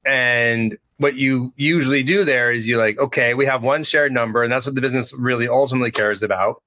[0.03, 4.41] And what you usually do there is you like, okay, we have one shared number,
[4.41, 6.63] and that's what the business really ultimately cares about.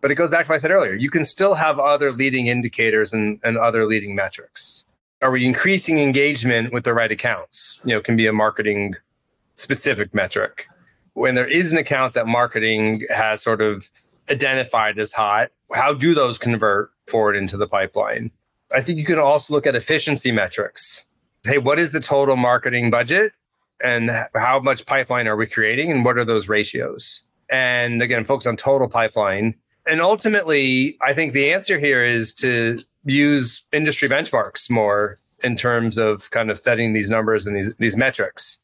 [0.00, 0.94] But it goes back to what I said earlier.
[0.94, 4.84] You can still have other leading indicators and, and other leading metrics.
[5.22, 7.80] Are we increasing engagement with the right accounts?
[7.84, 8.94] You know, can be a marketing
[9.56, 10.68] specific metric.
[11.14, 13.88] When there is an account that marketing has sort of
[14.30, 18.30] identified as hot, how do those convert forward into the pipeline?
[18.72, 21.04] I think you can also look at efficiency metrics.
[21.44, 23.32] Hey, what is the total marketing budget?
[23.82, 25.90] And how much pipeline are we creating?
[25.90, 27.20] And what are those ratios?
[27.50, 29.54] And again, focus on total pipeline.
[29.86, 35.98] And ultimately, I think the answer here is to use industry benchmarks more in terms
[35.98, 38.58] of kind of setting these numbers and these, these metrics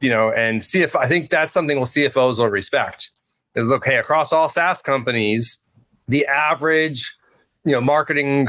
[0.00, 3.10] you know, and see if I think that's something we'll CFOs will respect.
[3.54, 5.58] Is look, hey, across all SaaS companies,
[6.06, 7.16] the average,
[7.64, 8.48] you know, marketing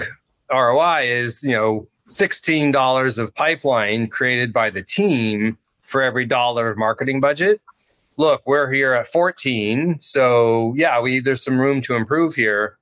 [0.52, 6.78] ROI is, you know, $16 of pipeline created by the team for every dollar of
[6.78, 7.62] marketing budget.
[8.18, 9.98] Look, we're here at 14.
[10.02, 12.78] So yeah, we there's some room to improve here.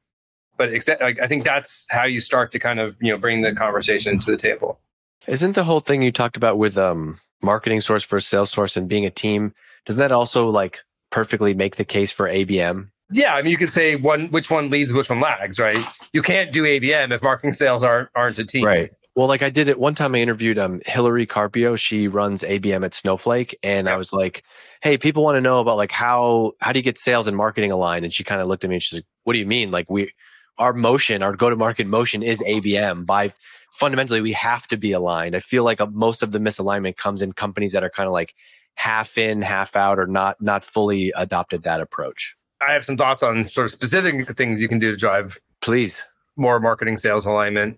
[0.57, 3.43] But except, like, I think that's how you start to kind of, you know, bring
[3.43, 4.79] the conversation to the table.
[5.27, 8.87] Isn't the whole thing you talked about with um marketing source versus sales source and
[8.87, 9.53] being a team,
[9.85, 10.79] doesn't that also like
[11.11, 12.89] perfectly make the case for ABM?
[13.11, 15.85] Yeah, I mean, you could say one which one leads, which one lags, right?
[16.13, 18.91] You can't do ABM if marketing sales aren't aren't a team, right?
[19.15, 20.13] Well, like I did it one time.
[20.13, 21.75] I interviewed um Hillary Carpio.
[21.75, 24.43] She runs ABM at Snowflake, and I was like,
[24.81, 27.71] "Hey, people want to know about like how how do you get sales and marketing
[27.71, 29.71] aligned?" And she kind of looked at me and she's like, "What do you mean?
[29.71, 30.11] Like we
[30.57, 33.33] our motion, our go to market motion is ABM by
[33.71, 35.35] fundamentally we have to be aligned.
[35.35, 38.13] I feel like a, most of the misalignment comes in companies that are kind of
[38.13, 38.35] like
[38.75, 42.35] half in, half out, or not not fully adopted that approach.
[42.61, 46.03] I have some thoughts on sort of specific things you can do to drive, please,
[46.35, 47.77] more marketing sales alignment.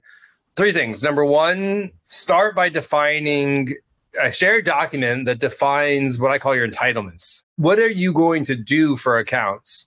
[0.56, 1.04] Three things.
[1.04, 3.74] Number one, start by defining
[4.22, 7.44] a shared document that defines what I call your entitlements.
[7.58, 9.86] What are you going to do for accounts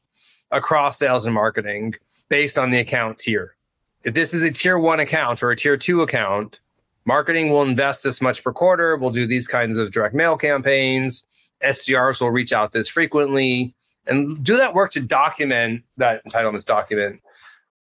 [0.51, 1.95] across sales and marketing
[2.29, 3.57] based on the account tier?
[4.05, 6.61] If this is a tier one account or a tier two account,
[7.05, 8.97] marketing will invest this much per quarter.
[8.97, 11.27] We'll do these kinds of direct mail campaigns.
[11.63, 13.75] SDRs will reach out this frequently
[14.07, 17.21] and do that work to document that entitlements document.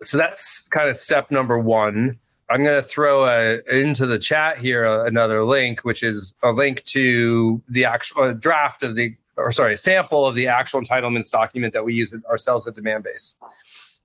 [0.02, 2.18] So that's kind of step number one.
[2.48, 6.52] I'm going to throw a, into the chat here a, another link, which is a
[6.52, 11.30] link to the actual uh, draft of the, or sorry, sample of the actual entitlements
[11.30, 13.36] document that we use ourselves at Demandbase.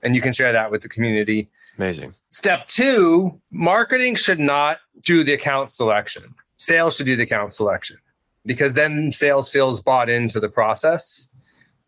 [0.03, 1.49] And you can share that with the community.
[1.77, 2.15] Amazing.
[2.29, 6.23] Step two marketing should not do the account selection.
[6.57, 7.97] Sales should do the account selection
[8.45, 11.27] because then sales feels bought into the process.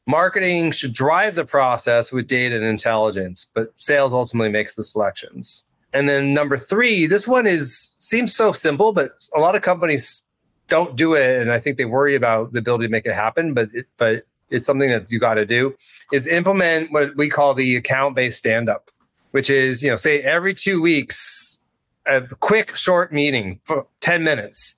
[0.06, 5.64] Marketing should drive the process with data and intelligence, but sales ultimately makes the selections.
[5.94, 10.24] And then number three, this one is seems so simple, but a lot of companies
[10.68, 13.54] don't do it, and I think they worry about the ability to make it happen.
[13.54, 15.76] But it, but it's something that you got to do
[16.12, 18.92] is implement what we call the account based stand up
[19.38, 21.60] which is, you know, say every two weeks,
[22.08, 24.74] a quick short meeting for 10 minutes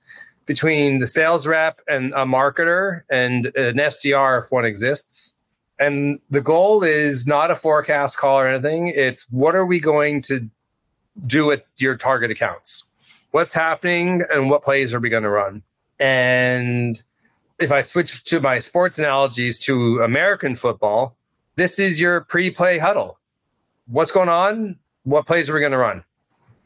[0.48, 5.34] between the sales rep and a marketer and an SDR if one exists.
[5.80, 8.90] And the goal is not a forecast call or anything.
[8.90, 10.50] It's what are we going to
[11.26, 12.84] do with your target accounts?
[13.32, 15.64] What's happening and what plays are we going to run?
[16.00, 17.02] And
[17.60, 21.16] if I switch to my sports analogies to American football,
[21.56, 23.19] this is your pre play huddle
[23.90, 26.04] what's going on, what plays are we going to run?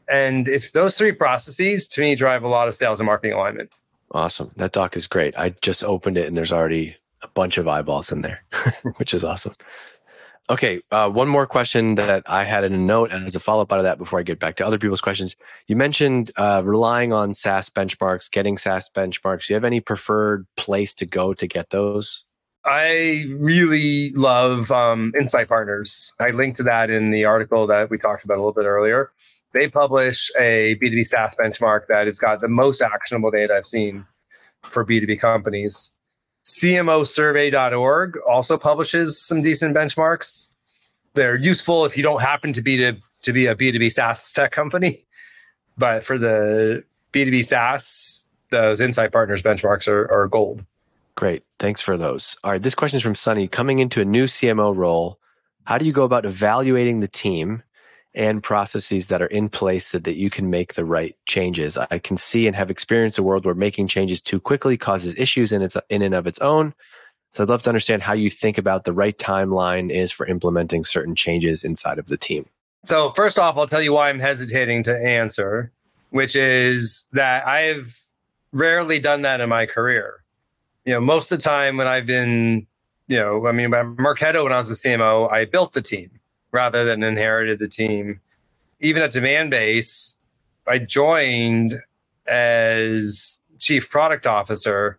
[0.08, 3.72] And if those three processes to me drive a lot of sales and marketing alignment.
[4.10, 4.50] Awesome.
[4.56, 5.36] That doc is great.
[5.36, 8.44] I just opened it and there's already a bunch of eyeballs in there,
[8.96, 9.54] which is awesome.
[10.50, 13.62] Okay, uh, one more question that I had in a note and as a follow
[13.62, 15.36] up out of that before I get back to other people's questions.
[15.68, 19.46] You mentioned uh, relying on SaaS benchmarks, getting SaaS benchmarks.
[19.46, 22.23] Do you have any preferred place to go to get those?
[22.66, 26.12] I really love um, Insight Partners.
[26.18, 29.12] I linked to that in the article that we talked about a little bit earlier.
[29.52, 34.06] They publish a B2B SaaS benchmark that has got the most actionable data I've seen
[34.62, 35.92] for B2B companies.
[36.44, 40.48] CMOsurvey.org also publishes some decent benchmarks.
[41.12, 44.52] They're useful if you don't happen to be to, to be a B2B SaaS tech
[44.52, 45.06] company.
[45.76, 50.64] But for the B2B SaaS, those Insight Partners benchmarks are, are gold.
[51.16, 51.44] Great.
[51.58, 52.36] Thanks for those.
[52.42, 52.62] All right.
[52.62, 53.46] This question is from Sunny.
[53.46, 55.18] Coming into a new CMO role,
[55.64, 57.62] how do you go about evaluating the team
[58.14, 61.78] and processes that are in place so that you can make the right changes?
[61.78, 65.52] I can see and have experienced a world where making changes too quickly causes issues
[65.52, 66.74] in its in and of its own.
[67.32, 70.84] So I'd love to understand how you think about the right timeline is for implementing
[70.84, 72.46] certain changes inside of the team.
[72.84, 75.72] So first off, I'll tell you why I'm hesitating to answer,
[76.10, 77.98] which is that I've
[78.52, 80.23] rarely done that in my career.
[80.84, 82.66] You know, most of the time when I've been,
[83.08, 86.10] you know, I mean, by Marketo, when I was the CMO, I built the team
[86.52, 88.20] rather than inherited the team.
[88.80, 90.16] Even at Demandbase,
[90.66, 91.80] I joined
[92.26, 94.98] as chief product officer.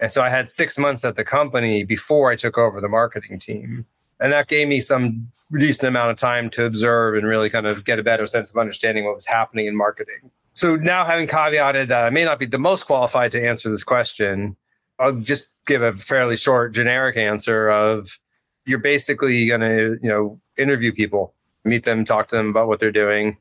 [0.00, 3.38] And so I had six months at the company before I took over the marketing
[3.38, 3.86] team.
[4.20, 7.84] And that gave me some decent amount of time to observe and really kind of
[7.84, 10.30] get a better sense of understanding what was happening in marketing.
[10.54, 13.82] So now, having caveated that I may not be the most qualified to answer this
[13.82, 14.56] question,
[14.98, 18.18] I'll just give a fairly short, generic answer of
[18.66, 21.34] you're basically going to, you know, interview people,
[21.64, 23.36] meet them, talk to them about what they're doing,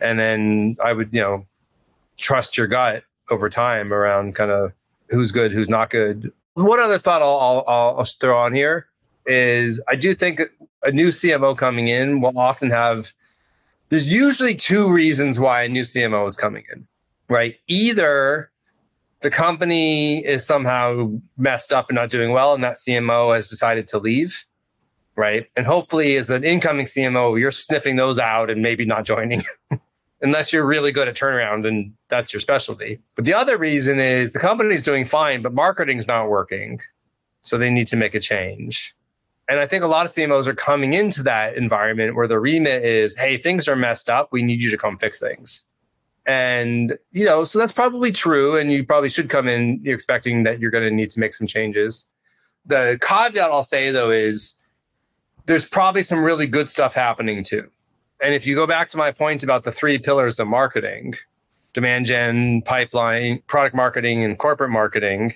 [0.00, 1.46] and then I would, you know,
[2.18, 4.72] trust your gut over time around kind of
[5.10, 6.32] who's good, who's not good.
[6.54, 8.86] One other thought I'll, I'll, I'll throw on here
[9.26, 10.40] is I do think
[10.82, 13.12] a new CMO coming in will often have
[13.88, 16.86] there's usually two reasons why a new CMO is coming in,
[17.28, 17.56] right?
[17.68, 18.50] Either
[19.20, 23.86] the company is somehow messed up and not doing well, and that CMO has decided
[23.88, 24.44] to leave,
[25.16, 25.46] right?
[25.56, 29.42] And hopefully, as an incoming CMO, you're sniffing those out and maybe not joining,
[30.20, 33.00] unless you're really good at turnaround and that's your specialty.
[33.14, 36.80] But the other reason is the company's doing fine, but marketing's not working.
[37.42, 38.94] So they need to make a change.
[39.48, 42.84] And I think a lot of CMOs are coming into that environment where the remit
[42.84, 44.28] is, hey, things are messed up.
[44.32, 45.64] We need you to come fix things.
[46.26, 48.56] And, you know, so that's probably true.
[48.56, 51.46] And you probably should come in expecting that you're going to need to make some
[51.46, 52.04] changes.
[52.66, 54.54] The caveat I'll say, though, is
[55.46, 57.68] there's probably some really good stuff happening too.
[58.20, 61.14] And if you go back to my point about the three pillars of marketing
[61.74, 65.34] demand gen, pipeline, product marketing, and corporate marketing,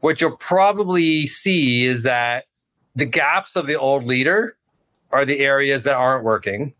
[0.00, 2.44] what you'll probably see is that
[2.94, 4.54] the gaps of the old leader
[5.12, 6.74] are the areas that aren't working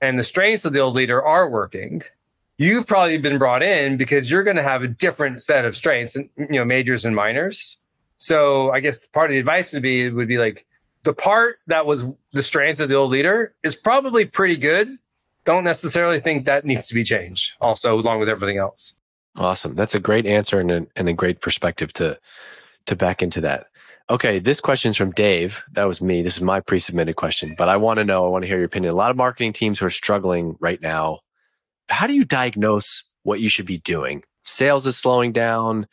[0.00, 2.02] and the strengths of the old leader are working
[2.58, 6.14] you've probably been brought in because you're going to have a different set of strengths
[6.14, 7.78] and you know majors and minors
[8.18, 10.66] so i guess part of the advice would be would be like
[11.04, 14.98] the part that was the strength of the old leader is probably pretty good
[15.44, 18.94] don't necessarily think that needs to be changed also along with everything else
[19.36, 22.18] awesome that's a great answer and a, and a great perspective to
[22.84, 23.66] to back into that
[24.10, 25.62] Okay, this question is from Dave.
[25.72, 26.22] That was me.
[26.22, 28.64] This is my pre-submitted question, but I want to know, I want to hear your
[28.64, 28.90] opinion.
[28.90, 31.20] A lot of marketing teams who are struggling right now.
[31.88, 34.22] How do you diagnose what you should be doing?
[34.44, 35.86] Sales is slowing down.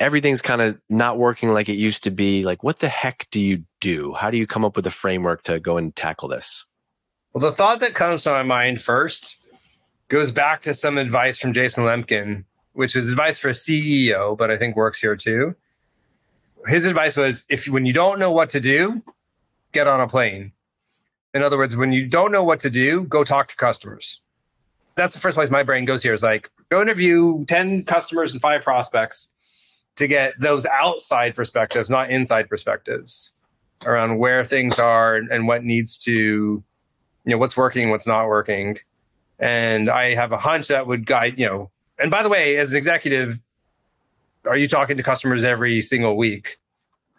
[0.00, 2.44] Everything's kind of not working like it used to be.
[2.44, 4.14] Like, what the heck do you do?
[4.14, 6.64] How do you come up with a framework to go and tackle this?
[7.32, 9.36] Well, the thought that comes to my mind first
[10.08, 14.50] goes back to some advice from Jason Lemkin, which is advice for a CEO, but
[14.50, 15.54] I think works here too
[16.66, 19.02] his advice was if when you don't know what to do,
[19.72, 20.52] get on a plane.
[21.34, 24.20] In other words, when you don't know what to do, go talk to customers.
[24.98, 28.40] That's the first place my brain goes here is like go interview 10 customers and
[28.40, 29.28] five prospects
[29.94, 33.32] to get those outside perspectives, not inside perspectives
[33.86, 36.64] around where things are and, what needs to, you
[37.24, 38.76] know, what's working, what's not working.
[39.38, 41.70] And I have a hunch that would guide, you know,
[42.00, 43.40] and by the way, as an executive,
[44.46, 46.58] are you talking to customers every single week?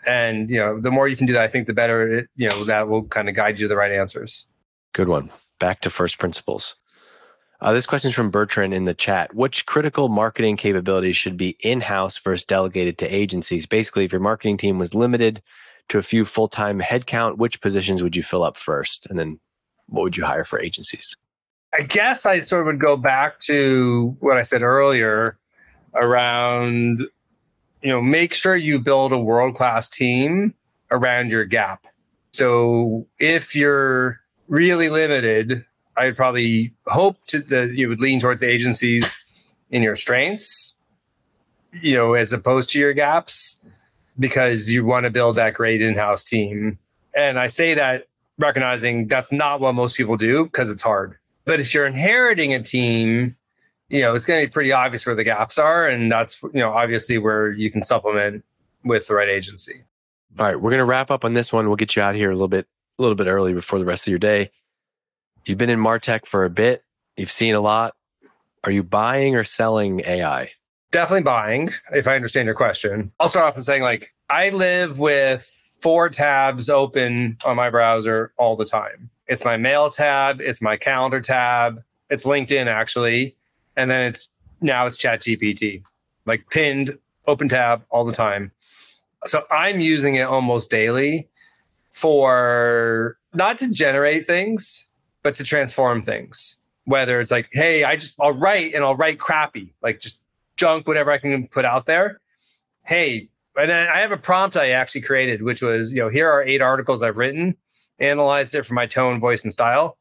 [0.05, 2.19] And you know, the more you can do that, I think the better.
[2.19, 4.47] It, you know, that will kind of guide you to the right answers.
[4.93, 5.29] Good one.
[5.59, 6.75] Back to first principles.
[7.61, 9.33] Uh, this question is from Bertrand in the chat.
[9.35, 13.65] Which critical marketing capabilities should be in house versus delegated to agencies?
[13.65, 15.41] Basically, if your marketing team was limited
[15.89, 19.07] to a few full time headcount, which positions would you fill up first?
[19.09, 19.39] And then
[19.87, 21.15] what would you hire for agencies?
[21.73, 25.37] I guess I sort of would go back to what I said earlier
[25.95, 27.05] around
[27.81, 30.53] you know, make sure you build a world class team
[30.91, 31.85] around your gap.
[32.31, 35.65] So if you're really limited,
[35.99, 39.17] I'd probably hope to, that you would lean towards agencies
[39.69, 40.75] in your strengths,
[41.81, 43.59] you know, as opposed to your gaps,
[44.17, 46.79] because you want to build that great in house team.
[47.15, 51.17] And I say that recognizing that's not what most people do because it's hard.
[51.45, 53.35] But if you're inheriting a team
[53.89, 55.87] you know, it's going to be pretty obvious where the gaps are.
[55.87, 58.43] And that's, you know, obviously where you can supplement
[58.83, 59.83] with the right agency.
[60.37, 60.55] All right.
[60.55, 61.67] We're going to wrap up on this one.
[61.67, 64.03] We'll get you out here a little bit, a little bit early before the rest
[64.03, 64.51] of your day.
[65.45, 66.83] You've been in Martech for a bit.
[67.17, 67.95] You've seen a lot.
[68.63, 70.51] Are you buying or selling AI?
[70.91, 73.11] Definitely buying, if I understand your question.
[73.19, 78.33] I'll start off with saying, like, I live with four tabs open on my browser
[78.37, 79.09] all the time.
[79.27, 83.35] It's my mail tab, it's my calendar tab, it's LinkedIn actually,
[83.79, 84.29] and then it's
[84.61, 85.81] now it's chat gpt
[86.25, 88.51] like pinned open tab all the time
[89.25, 91.27] so i'm using it almost daily
[91.91, 94.85] for not to generate things
[95.23, 99.19] but to transform things whether it's like hey i just i'll write and i'll write
[99.19, 100.21] crappy like just
[100.59, 102.19] junk, whatever I can put out there.
[102.85, 106.43] Hey, and I have a prompt I actually created, which was, you know, here are
[106.43, 107.55] eight articles I've written,
[107.97, 109.97] analyzed it for my tone, voice, and style.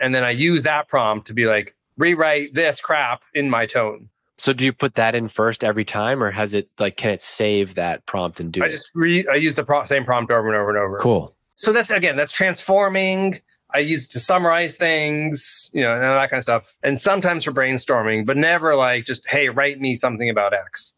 [0.00, 4.08] And then I use that prompt to be like, rewrite this crap in my tone.
[4.38, 7.22] So do you put that in first every time, or has it like can it
[7.22, 8.70] save that prompt and do I it?
[8.70, 10.98] just re I use the pro- same prompt over and over and over.
[10.98, 11.36] cool.
[11.54, 13.40] So that's again, that's transforming.
[13.74, 16.76] I use it to summarize things, you know, and that kind of stuff.
[16.82, 20.94] And sometimes for brainstorming, but never like just, hey, write me something about X.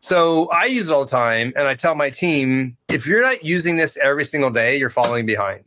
[0.00, 1.52] So I use it all the time.
[1.56, 5.26] And I tell my team, if you're not using this every single day, you're falling
[5.26, 5.64] behind.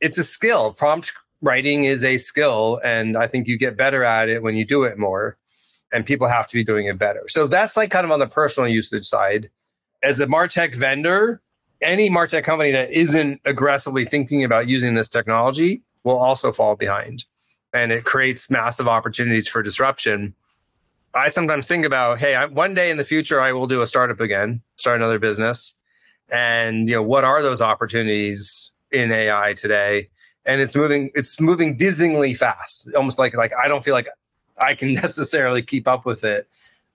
[0.00, 0.72] It's a skill.
[0.72, 2.80] Prompt writing is a skill.
[2.84, 5.36] And I think you get better at it when you do it more.
[5.92, 7.24] And people have to be doing it better.
[7.28, 9.50] So that's like kind of on the personal usage side.
[10.02, 11.40] As a Martech vendor,
[11.80, 17.24] any Martech company that isn't aggressively thinking about using this technology will also fall behind.
[17.74, 20.34] And it creates massive opportunities for disruption.
[21.14, 23.86] I sometimes think about, hey, I, one day in the future, I will do a
[23.86, 25.74] startup again, start another business.
[26.30, 30.08] And, you know, what are those opportunities in AI today?
[30.44, 34.08] And it's moving, it's moving dizzyingly fast, almost like, like I don't feel like
[34.58, 36.48] I can necessarily keep up with it.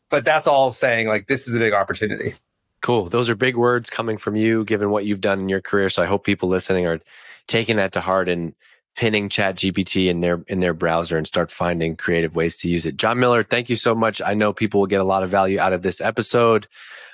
[0.10, 2.34] But that's all saying like this is a big opportunity.
[2.82, 3.10] Cool.
[3.10, 5.90] Those are big words coming from you, given what you've done in your career.
[5.90, 7.00] So I hope people listening are
[7.48, 8.56] taking that to heart and
[9.02, 12.86] pinning Chat GPT in their in their browser and start finding creative ways to use
[12.86, 12.98] it.
[12.98, 14.22] Jon Miller, thank you so much.
[14.24, 16.68] I know people will get a lot of value out of this episode.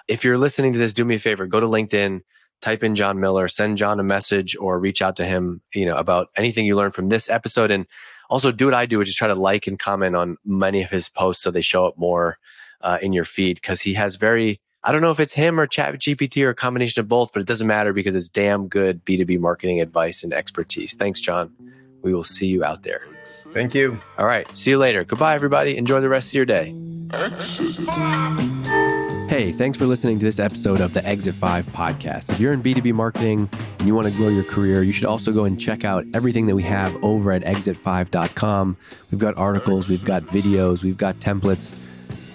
[0.10, 2.24] If you're listening to this, do me a favor, go to LinkedIn,
[2.62, 5.96] type in Jon Miller, send Jon a message or reach out to him, you know,
[5.96, 7.72] about anything you learned from this episode.
[7.72, 7.86] And
[8.30, 10.90] also do what I do, which is try to like and comment on many of
[10.90, 12.38] his posts so they show up more
[12.82, 15.68] uh, in your feed because he has very I don't know if it's him or
[15.68, 19.04] Chat GPT or a combination of both, but it doesn't matter because it's damn good
[19.04, 20.94] B2B marketing advice and expertise.
[20.94, 21.52] Thanks, Jon.
[22.04, 23.02] We will see you out there.
[23.52, 24.00] Thank you.
[24.18, 24.48] All right.
[24.56, 25.04] See you later.
[25.04, 25.76] Goodbye, everybody.
[25.76, 26.74] Enjoy the rest of your day.
[29.28, 32.30] Hey, thanks for listening to this episode of the Exit 5 podcast.
[32.30, 35.34] If you're in B2B marketing and you want to grow your career, you should also
[35.34, 38.78] go and check out everything that we have over at exit5.com.
[39.12, 41.76] We've got articles, we've got videos, we've got templates.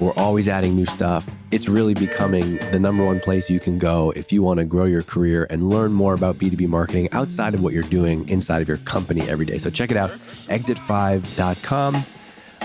[0.00, 1.26] We're always adding new stuff.
[1.50, 4.84] It's really becoming the number one place you can go if you want to grow
[4.84, 8.68] your career and learn more about B2B marketing outside of what you're doing inside of
[8.68, 9.58] your company every day.
[9.58, 10.10] So check it out,
[10.48, 12.04] exit5.com.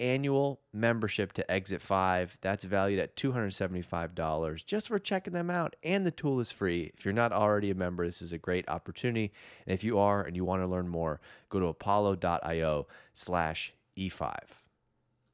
[0.00, 2.38] annual membership to Exit 5.
[2.40, 5.76] That's valued at $275 just for checking them out.
[5.82, 6.92] And the tool is free.
[6.96, 9.32] If you're not already a member, this is a great opportunity.
[9.66, 14.65] And if you are and you want to learn more, go to apollo.io slash E5.